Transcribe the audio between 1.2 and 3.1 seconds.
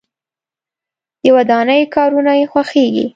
د ودانۍ کارونه یې خوښیږي.